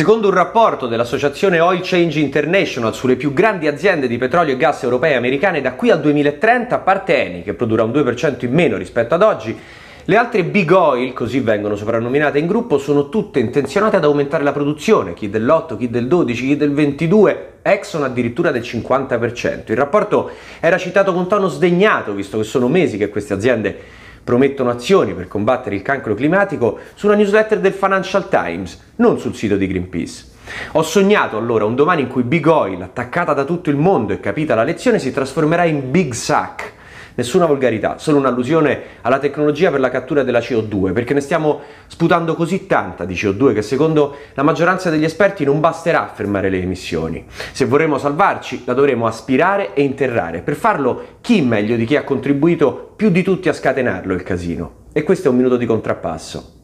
[0.00, 4.82] Secondo un rapporto dell'associazione Oil Change International sulle più grandi aziende di petrolio e gas
[4.82, 8.50] europee e americane, da qui al 2030, a parte Eni, che produrrà un 2% in
[8.54, 9.54] meno rispetto ad oggi,
[10.02, 14.52] le altre big oil, così vengono soprannominate in gruppo, sono tutte intenzionate ad aumentare la
[14.52, 19.64] produzione, chi dell'8, chi del 12, chi del 22, Exxon addirittura del 50%.
[19.66, 20.30] Il rapporto
[20.60, 23.78] era citato con tono sdegnato, visto che sono mesi che queste aziende
[24.30, 29.34] promettono azioni per combattere il cancro climatico su una newsletter del Financial Times, non sul
[29.34, 30.26] sito di Greenpeace.
[30.72, 34.20] Ho sognato allora un domani in cui Big Oil, attaccata da tutto il mondo e
[34.20, 36.69] capita la lezione, si trasformerà in Big Sack,
[37.14, 42.34] Nessuna volgarità, solo un'allusione alla tecnologia per la cattura della CO2, perché ne stiamo sputando
[42.34, 46.62] così tanta di CO2 che secondo la maggioranza degli esperti non basterà a fermare le
[46.62, 47.24] emissioni.
[47.52, 50.40] Se vorremmo salvarci, la dovremo aspirare e interrare.
[50.40, 54.72] Per farlo, chi meglio di chi ha contribuito più di tutti a scatenarlo il casino?
[54.92, 56.58] E questo è un minuto di contrappasso.